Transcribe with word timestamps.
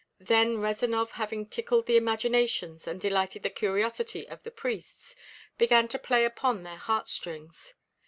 Then 0.19 0.57
Rezanov 0.57 1.11
having 1.11 1.45
tickled 1.47 1.85
the 1.85 1.95
imaginations 1.95 2.87
and 2.87 2.99
delighted 2.99 3.43
the 3.43 3.51
curiosity 3.51 4.27
of 4.27 4.41
the 4.41 4.49
priests, 4.49 5.15
began 5.59 5.87
to 5.89 5.99
play 5.99 6.25
upon 6.25 6.63
their 6.63 6.77
heartstrings. 6.77 7.75